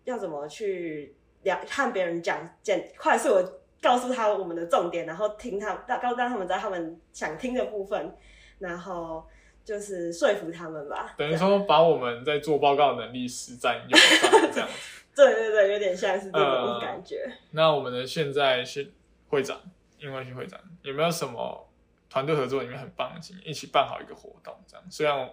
[0.04, 8.14] 要怎么去了和别人讲，简快速的告诉他我们的重点，然后听他让告让他们知道他们想听的部分，
[8.58, 9.26] 然后
[9.64, 11.14] 就是说服他们吧。
[11.16, 14.74] 等于说把我们在做报告的能力实战用上，这样子。
[15.14, 17.30] 对对对，有点像是这种呃感觉。
[17.50, 18.92] 那我们的现在是
[19.28, 19.60] 会长，
[19.98, 21.68] 英文系会长，有没有什么
[22.08, 24.54] 团队合作里面很棒的经验，一起办好一个活动？
[24.66, 25.28] 这样，虽然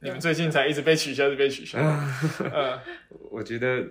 [0.00, 2.78] 你们最近才一直被取消，一直被取消，嗯
[3.30, 3.82] 我觉得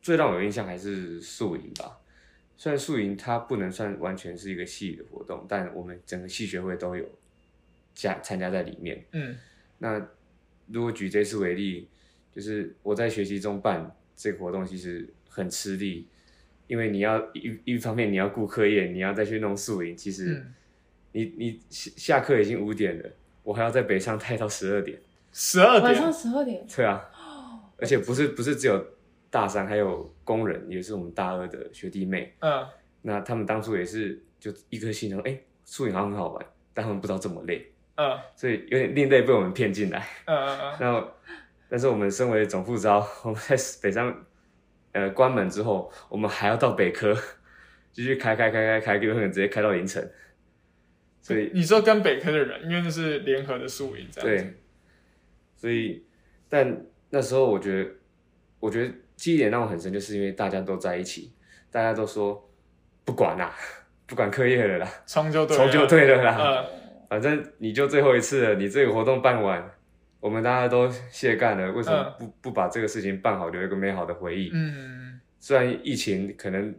[0.00, 1.98] 最让我有印象还是素营吧。
[2.60, 7.02] 虽然宿营它不能算完全是一个系的活动，但我们整个系学会都有
[7.94, 9.02] 加参加在里面。
[9.12, 9.34] 嗯。
[9.78, 10.06] 那
[10.66, 11.88] 如果举这次为例，
[12.30, 16.06] 就是我在学习中办这个活动，其实很吃力，
[16.66, 20.54] 因为你要一一方面你要顾课业，你要再去弄宿营，其实嗯，
[21.12, 23.10] 你你下下课已经五点了，
[23.42, 25.00] 我还要在北上待到十二点。
[25.32, 25.84] 十二点？
[25.84, 27.08] 晚上，十二点，对啊，
[27.78, 28.84] 而且不是不是只有
[29.30, 32.34] 大三，还有工人，也是我们大二的学弟妹。
[32.40, 32.66] 嗯
[33.02, 40.06] 那他们当初也是就一颗心，然后哎，宿营好像很好玩，但他们不知道这么累，嗯所以有点另类被我们骗进来。
[40.26, 41.10] 嗯嗯嗯然后，
[41.70, 44.26] 但是我们身为总副招，我们在北上
[44.92, 47.16] 呃关门之后，我们还要到北科
[47.90, 50.12] 继续开开开开开，有可能直接开到凌晨。
[51.22, 54.54] 所以嗯，你说跟北科的人，因为那是联合的宿营，这样子，对，
[55.56, 56.04] 所以
[56.50, 57.90] 但那时候我觉得，
[58.58, 61.30] 我觉得记忆点让我很深，就是因为大家都在一起，
[61.70, 62.50] 大家都说
[63.04, 63.54] 不管啦，
[64.06, 66.80] 不管课业了啦，冲就对了，冲就对了啦，嗯
[67.10, 69.70] 反正你就最后一次了，你这个活动办完，
[70.20, 74.50] 我们大家都卸干了，为什么不、不把这个事情办好，留一个美好的回忆？
[74.54, 76.74] 嗯，虽然疫情可能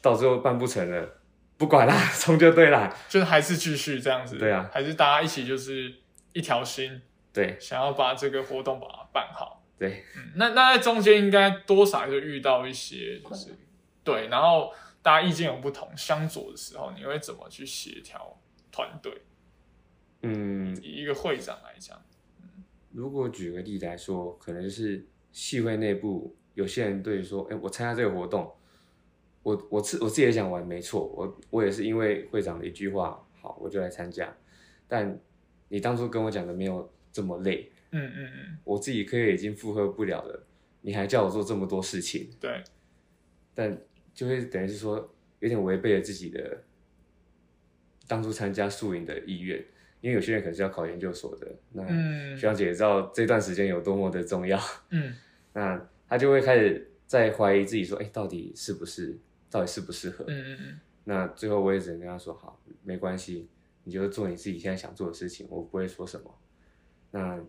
[0.00, 1.08] 到最后办不成了，
[1.56, 2.94] 不管啦， 冲就对啦。
[3.08, 5.92] 就是还是继续这样子，对啊还是大家一起就是
[6.34, 7.00] 一条心，
[7.32, 9.53] 对想要把这个活动把它办好。
[9.78, 13.50] 对，嗯，那那在中间应该多少就遇到一些就是
[14.02, 18.38] 对，然后大家意见有不同相左的时候，你会怎么去协调
[18.70, 19.22] 团队？
[20.22, 22.00] 嗯，以一个会长来讲，
[22.92, 28.50] 如果举个例来说，可能就是系会内部有些人对说，哎、我参加这个活动，
[29.42, 34.34] 我我自我自己也想玩，没错，我我也是因为会长的一句话，好，我就来参加。
[34.86, 35.18] 但
[35.68, 40.44] 你当初跟我讲的没有这么累，嗯嗯嗯，我自己课业已经负荷不了了，
[40.80, 42.62] 你还叫我做这么多事情，对，
[43.54, 43.78] 但
[44.12, 46.62] 就会等于是说有点违背了自己的
[48.08, 49.64] 当初参加宿营的意愿，
[50.00, 52.36] 因为有些人可能是要考研究所的，那嗯。
[52.36, 55.14] 学长姐也知道这段时间有多么的重要，嗯。
[55.54, 59.16] 那他就会开始在怀疑自己说，哎、到底是不是，
[59.48, 60.24] 到底适不适合？
[60.26, 60.80] 嗯嗯。
[61.04, 63.48] 那最后我也只能跟他说，好，没关系，
[63.84, 66.34] 你就做你自己现在想做的事情，我不会说什么。
[67.12, 67.40] 那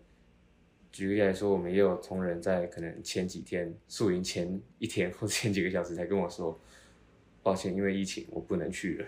[0.96, 6.58] 举个例来说，我们也有同仁在可能前几天宿营前一天或前几个小时才跟我说，
[7.42, 9.06] 抱歉，因为疫情我不能去了。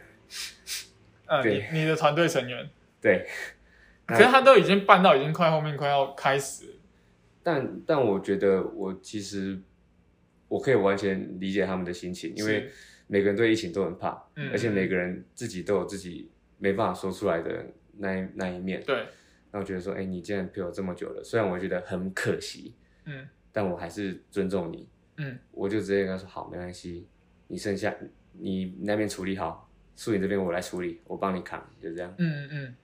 [1.24, 2.68] 呃，对你你的团队成员，
[3.01, 3.27] 对，
[4.05, 6.74] 可是他都已经办到已经快后面快要开始，
[7.42, 9.59] 但但我觉得我其实
[10.48, 12.68] 我可以完全理解他们的心情，因为
[13.07, 17.64] 每个人对疫情都很怕，嗯而且每个人自己都有自己没办法说出来的
[17.96, 18.83] 那一那一面。
[18.83, 19.07] 对，
[19.51, 24.89] 那我觉得说，哎、你既然陪我这么久了，虽然我觉得很可惜，嗯但我还是尊重你。
[25.17, 27.09] 嗯我就直接跟他说，好，没关系，
[27.49, 27.95] 你剩下
[28.33, 32.15] 你那边处理好，素影这边我来处理，我帮你扛，就这样。
[32.19, 32.75] 嗯嗯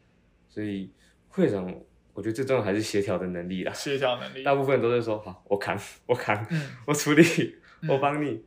[0.48, 0.90] 所以
[1.28, 1.64] 会长，
[2.12, 3.74] 我觉得最重要还是协调的能力啦嗯，。
[3.74, 7.22] 协调能力，大部分都是说，好，我扛，我扛，嗯，我处理，
[7.82, 8.44] 嗯我帮你。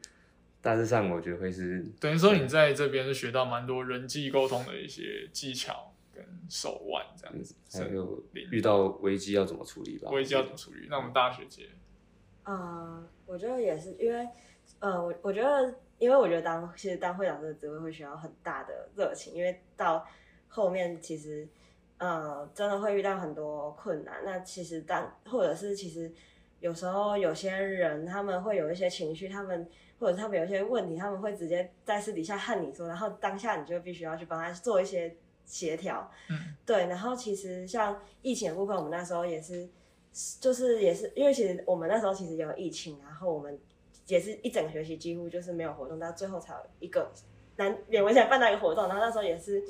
[0.59, 10.09] 大致上，我觉得会是等于说你在这边是学到蛮多人际沟通的一些技巧跟手腕，这样子，还有领遇到危机要怎么处理吧。
[10.09, 10.87] 危机要怎么处理？
[10.89, 11.69] 那我们大学姐，
[12.43, 14.27] 呃，我觉得也是，因为
[14.79, 20.03] 呃，我我觉得，因为我觉得当其实当会长这个职位会需要很大的热情，因为到
[20.47, 21.47] 后面其实
[21.99, 24.23] 呃真的会遇到很多困难。
[24.25, 26.11] 那其实当或者是其实
[26.59, 35.15] 有时候有些人他们会有一些情绪，他们或者他们有一些问题，他们会直接在私底下和你说，然后当下你就必须要去帮他做一些
[35.47, 36.11] 协调。
[36.29, 39.67] 嗯对，然后其实像疫情的部分，我们那时候也是，
[40.39, 43.59] 就是也是因为其实我们那时候其实有疫情，然后我们
[44.05, 47.11] 也是一整个学期几乎就是没有活动，到最后才有一个
[47.55, 49.63] 难勉为起来办到一个活动，然后那时候也是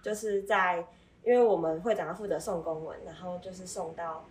[0.00, 0.86] 就是在
[1.24, 4.24] 因为我们会长要负责送公文，然后就是送到。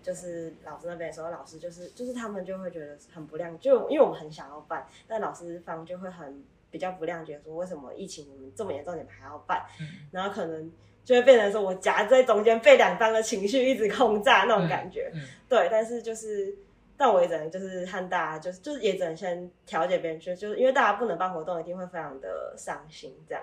[0.00, 9.64] 就是老师那边的时候，老师就是就是他们就会觉得很不谅，就因为我们很想要办，但老师方就会很比较不谅解，说为什么疫情你们这么严重，你们还要办？
[9.80, 10.70] 嗯然后可能
[11.04, 15.10] 就会变成说我夹在中间被两方的情绪一直轰炸那种感觉。
[15.14, 16.54] 嗯对，但是就是，
[16.96, 23.42] 但我也只能就是和大家就是就是也只能先调解别人，就就是因为大家不能办活动，一定会非常的伤心这样。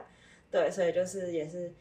[0.51, 1.73] 对，所以就是也是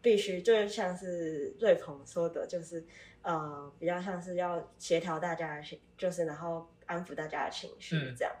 [0.00, 2.84] 必须，就像是瑞鹏说的，就是
[3.22, 8.32] 呃比较像是要协调大家的情，就是然后安抚大家的情绪嗯这样。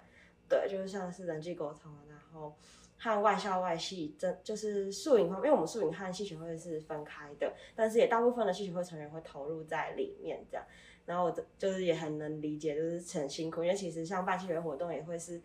[0.48, 2.54] 对，就是像是人际沟通啊，然后
[2.98, 10.64] 和外校外系，真就是宿营方面，因为我们宿营和系学会是分开的，但是也大部分的系学会成员会投入在里面这样。
[11.04, 15.40] 然后我的就是也很能理解，就是很辛苦，因为其实像办系学活动也会是，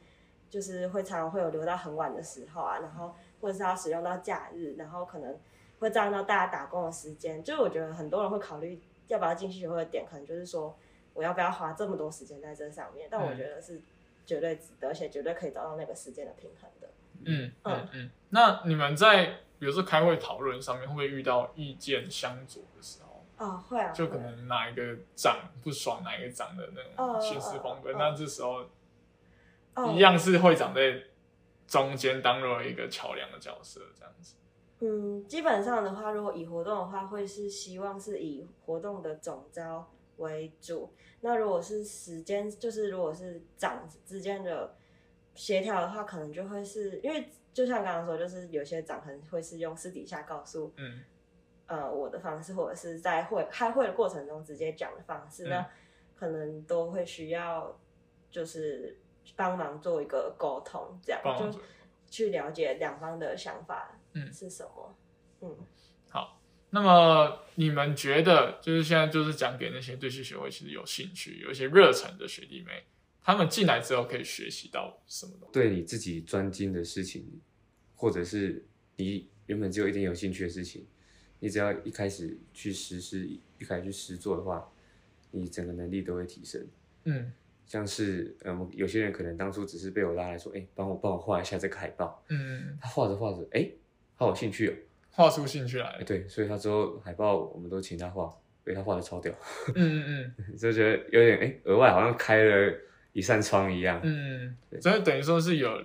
[0.50, 5.38] 就是会常常会有留到很晚的时候啊，然后或者是要使用到假日，然后可能
[5.78, 7.44] 会占到大家打工的时间。
[7.44, 10.76] 就是我觉得很多人会考虑要不要进系学会的点，可能就是说
[11.14, 13.80] 我要不要花这么多时间在这上面，但我嗯觉得是
[14.26, 16.90] 绝对值得，而且绝对可以找到那个时间的平衡的。
[17.26, 18.10] 嗯嗯嗯。
[18.30, 19.26] 那你们在
[19.60, 23.26] 比如说开会讨论上面，会不会遇到意见相左的时候？
[23.38, 28.66] 哦，会啊，就可能哪一个长不爽哪一个长的那哦种行事风格，哦哦那这时候
[29.74, 31.02] 哦一样是会长在
[31.66, 34.36] 中间当做一个桥梁的角色，这样子。
[34.80, 40.92] 嗯，基本上的话，如果以活动的话，会是希望是以活动的总招为主。
[41.20, 44.76] 那如果是时间，就是如果是长之间的
[45.36, 51.04] 协调的话，可能就会是因为就像刚刚说，就是有些长可能会是用私底下告诉嗯
[51.68, 55.70] 呃我的方式，或者是在会开会的过程中直接讲的方式，嗯那
[56.16, 57.80] 可能都会需要
[58.30, 59.00] 就是
[59.36, 61.60] 帮忙做一个沟通，这样就
[62.10, 64.96] 去了解两方的想法嗯是什么。
[65.42, 65.58] 嗯，
[66.72, 72.84] 那么你们觉得，就是现在就是讲给那些对系学会其实有兴趣、有一些热忱的学弟妹，
[73.22, 75.54] 他们进来之后可以学习到什么东西？
[75.54, 77.40] 对你自己专精的事情，
[77.96, 80.86] 或者是你原本只有一点有兴趣的事情，
[81.40, 83.28] 你只要一开始去实施，
[83.60, 84.68] 一开始去实做的话，
[85.30, 86.66] 你整个能力都会提升。
[87.04, 87.32] 嗯
[87.66, 93.70] 像是嗯，有些人可能当初只是被我拉来说，哎、帮我帮我画一下这个海报，嗯，他画着画着，哎、
[94.18, 94.74] 他有兴趣哦，
[95.12, 96.04] 画出兴趣来哎、了。
[96.04, 99.34] 对，所以他之后海报我们都请他画，被他画的超屌，
[99.76, 102.74] 嗯嗯 就觉得有点哎、额外好像开了
[103.14, 104.00] 一扇窗一样。
[104.04, 105.84] 嗯嗯，所以等于说是有，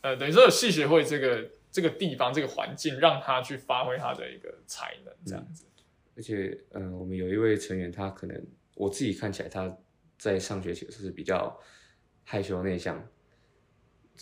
[0.00, 5.64] 呃，等于说有系学会这个这个地方这个环境，让他去发挥他的一个才能，这样子。
[6.16, 9.74] 而且，嗯、我们有一位成员，他可能我自己看起来他
[10.18, 11.58] 在上学期的时候是比较
[12.24, 13.02] 害羞内向，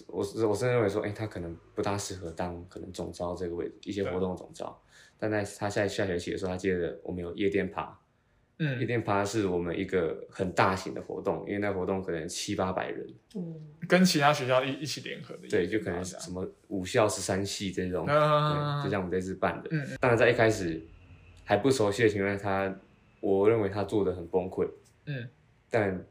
[0.06, 4.80] 我是我甚至认为说，哎、他可能不大适合当可能总招这个位置，一些活动的总招。
[5.18, 7.98] 但在他在下学期的时候，他接着我们有夜店趴，
[8.58, 8.78] 嗯。
[8.78, 13.54] 夜店趴是我们一个很大型的活动，因为那活动可能七八百人，嗯，
[13.88, 19.68] 跟其他学校一一起联合的对，就可能什么五校十三系这种，啊对，就像我们这次办的。
[19.72, 20.80] 嗯当然在一开始
[21.44, 22.80] 还不熟悉的情况下，他
[23.20, 24.68] 我认为他做的很崩溃，
[25.06, 25.28] 嗯。
[25.70, 26.06] 但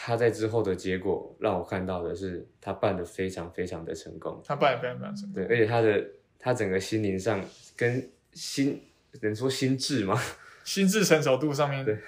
[0.00, 4.40] 他在之后的结果让我看到的是，他办的非常非常的成功。
[4.44, 5.34] 他办的非常非常成功。
[5.34, 6.08] 对，而且他的
[6.38, 7.44] 他整个心灵上
[7.76, 8.80] 跟心
[9.20, 10.16] 能说心智吗？
[10.62, 11.98] 心智成熟度上面对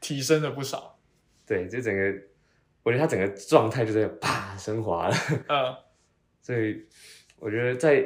[0.00, 0.98] 提升了不少。
[1.46, 2.22] 对，就整个，
[2.82, 5.14] 我觉得他整个状态就在啪升华了。
[5.46, 5.78] 呃，
[6.42, 6.84] 所以
[7.38, 8.04] 我觉得在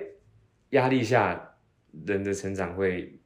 [0.71, 1.57] 压力下，
[2.05, 3.19] 人的成长会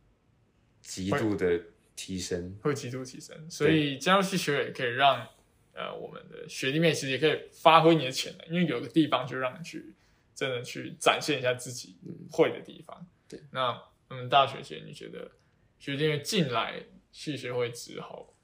[0.80, 1.60] 极度的
[1.96, 2.56] 提升。
[2.62, 5.26] 会极度提升，所以加入系学也可以让
[5.76, 9.94] 呃我们的学弟妹其实也可以发挥你的潜能，因为有个地方就让你去
[10.34, 11.96] 真的去展现一下自己
[12.32, 13.06] 会的地方。
[13.28, 15.30] 对，那我们大学姐，你觉得
[15.78, 18.34] 学弟妹进来系学会之后，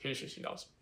[0.00, 0.72] 可以学习到什么？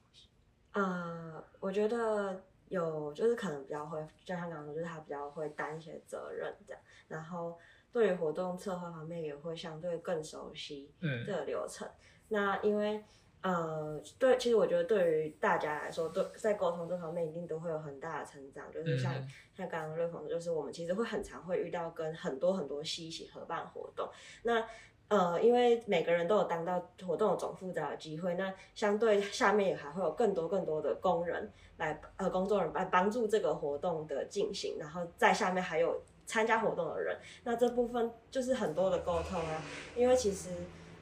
[0.72, 7.58] 呃，我觉得有，就是可能比较会，就像刚刚说，就是他比较会担一些责任这样，然后
[7.90, 11.88] 对于活动策划方面也会相对更熟悉嗯这个流程。
[12.28, 13.02] 那因为
[13.42, 24.08] 呃，对，其实我觉得对于大家来说，对在沟通这方面一定都会有很大的成长，就是像、嗯像刚刚瑞鹏说，就是我们其实会很常会遇到跟很多很多系一起合办活动，
[24.42, 24.64] 那。
[25.10, 39.62] 呃，因为每个人都有当到活动的总负责的机会，那相对下面也还会有更多更多的工人来呃工作人员来帮助这个活动的进行，然后在下面还有参加活动的人，那这部分就是很多的沟通啊，
[39.96, 40.50] 因为其实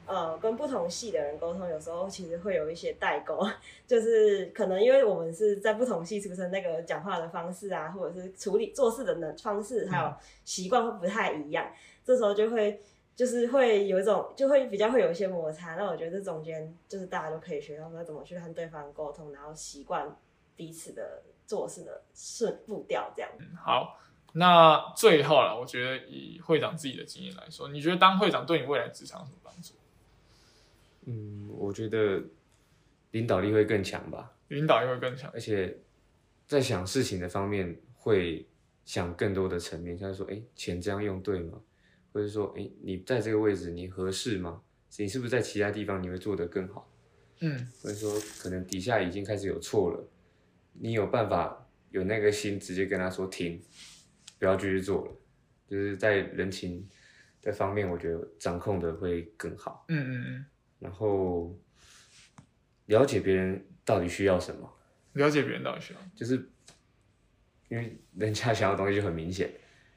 [0.07, 3.45] 呃跟不同系的人沟通，有时候其实会有一些代沟，
[3.85, 10.11] 就是可能因为我们是在不同系出生，那个讲话的方式啊，或者是处理做事的能方式，还有
[10.43, 11.69] 习惯会不太一样，
[12.03, 12.79] 这时候就会。
[13.17, 15.73] 就是会有一种，就会比较会有一些摩擦。
[15.73, 20.15] 那我觉得这中间就是大家都可以学到说怎么去和对方沟通，然后习惯
[20.55, 23.31] 彼此的做事的顺步调这样。
[23.59, 23.97] 好，
[24.33, 29.73] 那最后了，我觉得以会长自己的经验来说，你觉得当会长对你未来职场有什么帮助？
[31.07, 32.21] 嗯，我觉得
[33.11, 35.31] 领导力会更强吧，领导力会更强。
[35.33, 35.75] 而且
[36.45, 38.47] 在想事情的方面会
[38.85, 41.59] 想更多的层面，像是说，哎，钱这样用对吗？
[42.13, 44.61] 或者说，哎，你在这个位置你合适吗？
[44.97, 46.91] 你是不是在其他地方你会做得更好？
[47.39, 50.09] 嗯或者说可能底下已经开始有错了，
[50.73, 53.61] 你有办法有那个心直接跟他说停，
[54.39, 55.11] 不要继续做了，
[55.67, 56.87] 就是在人情
[57.41, 60.45] 的方面，我觉得掌控的会更好，嗯嗯嗯，
[60.79, 61.57] 然后
[62.85, 64.71] 了解别人到底需要什么，
[65.13, 65.99] 了解别人到底需要。
[66.15, 66.49] 就是
[67.69, 69.51] 因为人家想要的东西就很明显，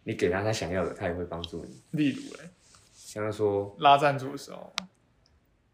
[0.05, 1.81] 你给他他想要的，他也会帮助你。
[1.93, 2.51] 例如嘞，
[2.95, 4.75] 像他说，拉赞助的时候，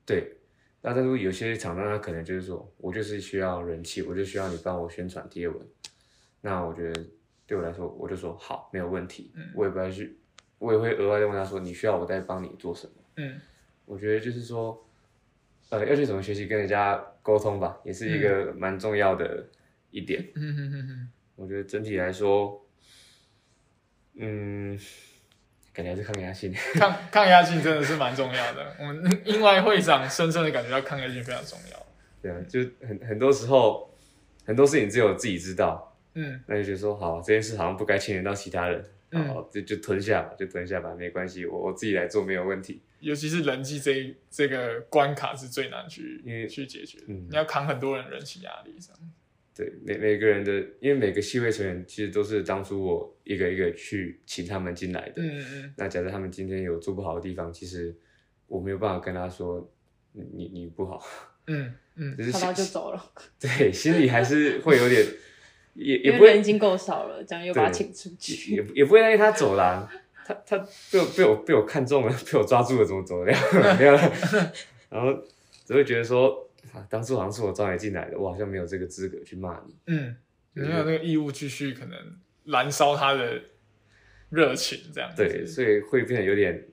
[0.04, 0.36] 对，
[0.82, 5.66] 拉赞助有些厂商他可能就是说我就是需要人气，我就需要你帮我宣传贴文。
[6.40, 7.04] 那我觉得
[7.46, 9.32] 对我来说，我就说好，没有问题。
[9.34, 10.18] 嗯我也不要去，
[10.58, 12.92] 我也会额外的问他说，你需要我再帮你做什么？
[13.16, 13.40] 嗯
[13.84, 14.85] 我觉得就是说，
[15.70, 19.44] 呃，要去怎么学习跟人家沟通吧，也是一个蛮重要的
[19.90, 20.24] 一点。
[20.34, 22.64] 嗯哼哼哼，我觉得整体来说，
[24.14, 24.78] 嗯，
[25.72, 26.52] 感觉还是抗压性。
[26.74, 28.76] 抗抗压性真的是蛮重要的。
[28.78, 31.86] 我们 另外会长深深的感觉到抗压性非常重要。
[32.22, 33.92] 对啊，就很很多时候，
[34.44, 42.80] 很多事情只有自己知道，嗯那就觉得说好，这件事好像不该牵连到其他人，嗯好，就就吞下吧，就吞下吧，没关系，我我自己来做没有问题。
[43.00, 49.12] 尤其是人际这这个关卡是最难去因为去解决的，嗯你要扛很多人人情压力这样。
[49.54, 55.14] 对，每每个人的，因为每个系会成员其实都是当初我一个一个去请他们进来的。
[55.16, 57.94] 嗯嗯那假设他们今天有做不好的地方，其实
[58.46, 59.72] 我没有办法跟他说
[60.12, 61.02] 你你你不好，
[61.46, 65.02] 嗯嗯 只是看到就走了， 对心里还是会有点，
[65.72, 68.56] 也 也不会为人已经够少了，这样又把他请出去。
[68.56, 69.90] 也也不会让他走啦。
[70.26, 70.58] 他他
[70.90, 73.40] 被我被我被我看中了，被我抓住了，怎么怎么样？
[73.78, 74.00] 没有了。
[74.90, 75.12] 然后
[75.64, 79.76] 只会觉得说，啊，当初好像是我招你进来的，我好像没有这个资格去骂你。
[79.86, 80.16] 嗯，
[80.54, 81.96] 你有那个义务继续可能
[82.44, 83.40] 燃烧他的
[84.30, 85.22] 热情这样子。
[85.22, 86.66] 对，所以会变得有点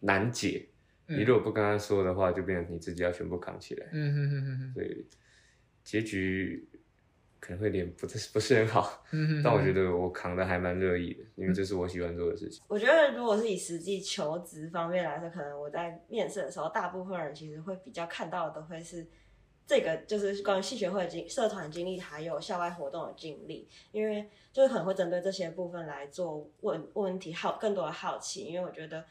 [0.00, 0.66] 难解。
[1.06, 3.86] 嗯你如果不跟他说的话，就变成你自己要全部扛起来。
[3.92, 5.06] 嗯哼哼哼哼所以
[5.82, 6.68] 结局
[7.40, 9.04] 可能会有点不是 不是很好，
[9.42, 12.62] 但我觉得我扛的还蛮乐意的，因为这是我喜欢做的事情。
[12.68, 19.06] 我觉得如果是以实际求职方面来说，可能我在面试的时候，大部分人其实会比较看到的都会是
[19.66, 29.04] 这个，就是关于系学会的经、社团经历，还有校外活动的经历，因为就是可能会针对这些部分来做问问题，好更多的好奇，因为我觉得，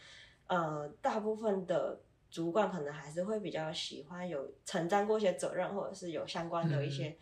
[0.48, 2.00] 呃，大部分的
[2.30, 7.16] 主管可能还是会比较喜欢有承担过一些责任，或者是有相关的一些、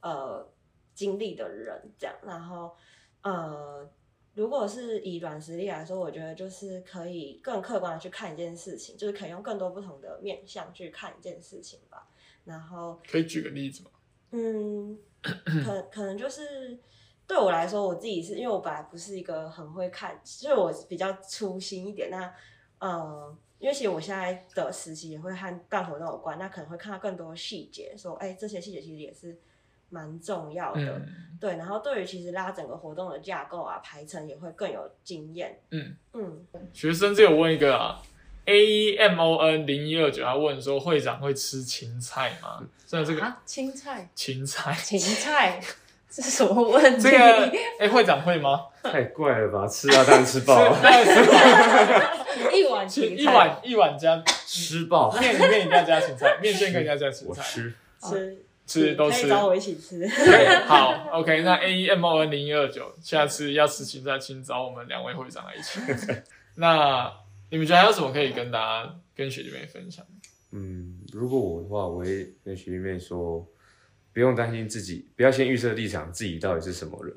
[0.00, 0.48] 呃
[0.94, 2.14] 经历的人这样。
[2.22, 2.74] 然后
[3.22, 3.88] 呃，
[4.34, 12.08] 如果是以软实力来说，我觉得就是可以更客观的去看一件事情，就是可以用更多不同的面向去看一件事情吧。
[12.44, 13.90] 然后可以举个例子吗？
[14.30, 16.78] 嗯，可可能就是
[17.26, 22.08] 对我来说，我自己是因为我本来不是一个很会看，就是我比较粗心一点。
[22.10, 22.32] 那
[22.78, 29.38] 呃，因为其实我现在的实习也会和办活动有关，那可能会看到更多细节，说哎，这些细节其实也是
[29.90, 30.80] 蛮重要的。
[30.80, 35.56] 嗯对，然后对于其实拉整个活动的架构啊、排程也会更有经验。
[35.70, 38.02] 嗯，嗯，学生这有问一个啊
[38.46, 42.60] ，A E M O N 零一二九，他问说会长会吃芹菜吗？
[42.84, 45.60] 真的这个啊，青菜，芹菜，芹菜，
[46.10, 47.02] 这是什么问题？
[47.02, 48.62] 这个哎、会长会吗？
[48.82, 49.64] 太怪了吧？
[49.68, 57.74] 吃啊，当然吃爆，当然是一碗一碗一碗加吃爆，面里面一定要加芹菜，面线更加加芹菜，我吃。
[58.00, 59.30] 吃吃都吃可以。
[59.30, 60.06] 找我一起吃。
[60.66, 65.80] 好，OK，那 A E M O N 零一二九，下次要吃芹菜，请找我们两位会长来一起。
[66.54, 67.10] 那
[67.50, 70.04] 你们觉得还有什么可以跟大家、跟学弟妹分享？
[70.52, 73.46] 嗯，如果我的话，我会跟学弟妹说，
[74.12, 77.14] 不用担心自己，不要先预设立场，自己到底是什么人。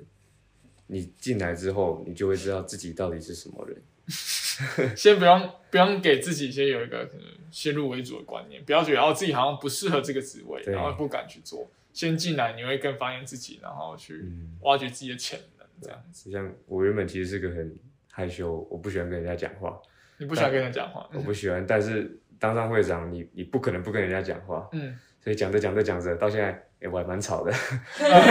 [0.88, 3.82] 你进来之后，你就会知道自己到底是什么人。
[4.96, 11.70] 先不用不用给自己先有一个可能先入为主的观念，不要觉得哦自己好像不适合这个职位，然后不敢去做。
[11.94, 16.30] 先进来你会更发现自己，然后去嗯，挖掘自己的潜能，这样子。
[16.30, 17.78] 就像我原本其实是个很
[18.10, 19.78] 害羞，我不喜欢跟人家讲话，
[20.18, 21.66] 你不喜欢跟人讲话，我不喜欢。
[21.68, 26.50] 但是当上会长，你你不可能不跟人家讲话，嗯，所以讲着讲着讲着，到现在，
[26.82, 27.52] 哎、我还蛮吵的，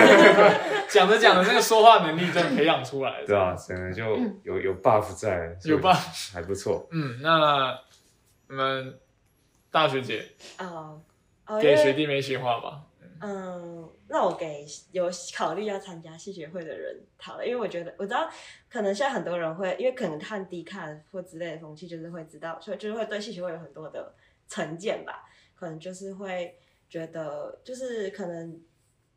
[0.91, 4.03] 讲着讲着那个说话能力真的培养出来了，对吧、真的就
[4.43, 6.33] 有有 buff 在，有 buff？
[6.33, 6.89] 还不错。
[6.91, 7.79] 嗯，那
[8.49, 8.99] 你们
[9.71, 10.27] 大学姐
[10.59, 11.01] 哦
[11.47, 12.83] 哦，因给学弟妹一些话吧。
[13.23, 18.29] 嗯，那我给有考虑要参加系学会的人好了，因为我觉得我知道，
[18.69, 24.15] 可能现在很多人会，因为可能看低看或之类的风气，就是会知道，所以就是会对系学会有很多的
[24.49, 25.23] 成见吧，
[25.55, 26.59] 可能就是会
[26.91, 28.61] 觉得，就是可能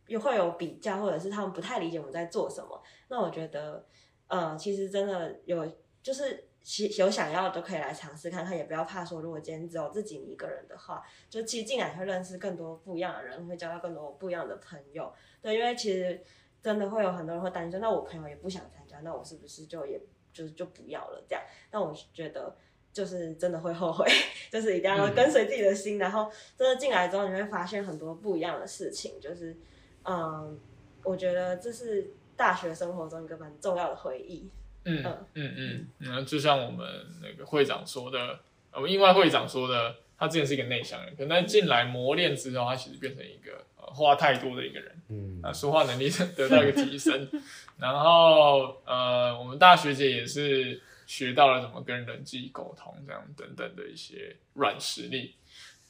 [0.07, 2.81] 又会有比较，或者是他们不太理解我们在做什么。
[3.09, 3.83] 那我觉得，
[4.27, 5.67] 呃，其实真的有，
[6.03, 15.11] 就是其有想要的都可以来尝试看看，也不要怕说，如果今天只有自己一个人的话，就其实进来会认识更多不一样的人，会交到更多不一样的朋友。
[15.41, 16.21] 对，因为其实
[16.61, 19.99] 真的会有很多人会担心说，那我朋友也不想参加，那我是不是就也
[20.31, 21.43] 就是就不要了这样？
[21.71, 22.55] 那我觉得
[22.93, 24.05] 就是真的会后悔，
[24.51, 29.57] 就是一定要跟随自己的心，然后真的进来之后，你会发现很多不一样的事情，就是
[30.05, 30.57] 嗯，
[31.03, 34.47] 我觉得这是大学生活中一个蛮重要的回忆。
[34.85, 36.85] 嗯嗯嗯嗯嗯，就像我们
[37.21, 38.39] 那个会长说的，
[38.73, 44.91] 我们另外会长说的，他之前是一个内向人，可能进来磨练之后，他其实变成一个呃话太多的一个人。
[45.09, 47.27] 嗯，啊，说话能力得到一个提升。
[47.79, 55.35] 然后呃，我们大学姐也是学到了怎么跟人际沟通，这样等等的一些软实力。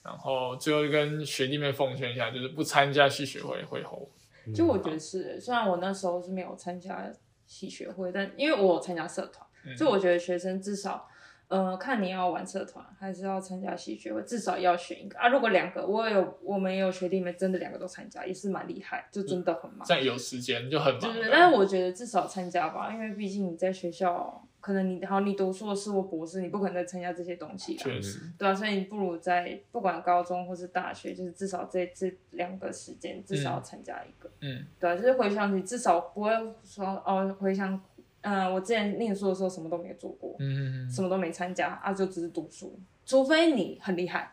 [0.03, 4.53] 然后最后跟学弟妹奉劝一下，就是不参加系学会会后悔。
[4.53, 7.09] 就我觉得是，虽然我那时候是没有参加
[7.45, 11.07] 系学会，但因为我有参加社团，嗯就我觉得学生至少，
[11.47, 15.29] 呃，看你要玩社团还是要参加系学会，至少要选一个啊。
[15.29, 19.87] 如果两个，我有我们也有学弟妹真的两个都参加，也是蛮厉害，就真的很忙。
[19.87, 27.83] 这样有时间就很忙对对，但是我觉得至少参加吧，因为毕竟你在学校，可能你好，你读硕士或博士，你不可能再参加这些东西啦。
[27.83, 34.31] 确实，对啊，所以你不如在不管高中或是大学，就是至少这这两个时间，至少要参加一个。
[34.39, 34.65] 嗯。
[34.79, 36.31] 对啊，就是回想你至少不会
[36.63, 37.77] 说哦，回想，
[38.21, 44.31] 嗯、我之前念书的时候什么都没做过，嗯，什么都没参加啊，就只是读书，除非你很厉害，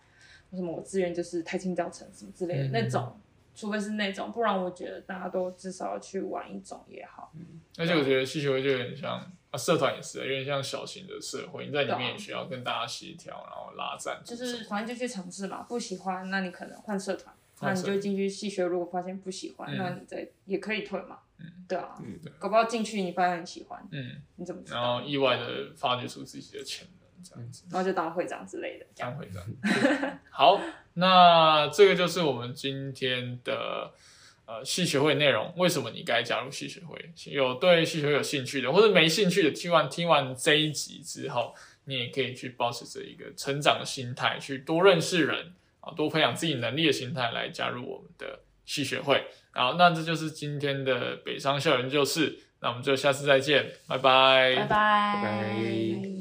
[0.52, 2.70] 什么我志愿就是台青教程什么之类的、嗯。
[2.70, 3.18] 那种，
[3.56, 7.32] 除非是那种，不然我觉得大家都至少要去玩一种也好。
[7.34, 7.60] 嗯。
[7.78, 21.18] 而且我觉得系学会就有点像啊，社团也是有点像小型的社会，你在里面也需要跟大家协调，然后拉赞助就，是反正就去尝试嘛，不喜欢那你可能换社团，那你就进去系学，如果发现不喜欢，嗯那你再也可以退嘛。
[21.66, 24.98] 对啊，嗯对搞不好进去你发现很喜欢，嗯，你怎么知然道？
[24.98, 27.64] 后意外的发掘出自己的潜能，这样子。
[27.70, 29.42] 然后就当会长之类的，当会长。
[30.30, 30.60] 好，
[30.94, 33.90] 那这个就是我们今天的
[34.50, 35.52] 呃系学会内容。
[35.56, 36.98] 为什么你该加入系学会？
[37.26, 49.24] 有对系学会有兴趣的，或者没兴趣的，听完听完这一集之后，你也可以去保持着一个成长的心态，去多认识人啊，多培养自己能力的心态来加入我们的系学会。
[49.52, 56.20] 好，那这就是今天的北商校园就是，那我们就下次再见，拜拜，拜拜拜拜